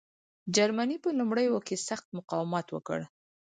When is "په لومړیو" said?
1.03-1.57